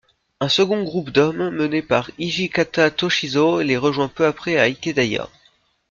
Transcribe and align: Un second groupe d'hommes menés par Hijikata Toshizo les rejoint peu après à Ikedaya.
Un 0.39 0.49
second 0.49 0.81
groupe 0.83 1.11
d'hommes 1.11 1.51
menés 1.51 1.83
par 1.83 2.09
Hijikata 2.17 2.89
Toshizo 2.89 3.61
les 3.61 3.77
rejoint 3.77 4.07
peu 4.07 4.25
après 4.25 4.57
à 4.57 4.63
Ikedaya. 4.67 5.29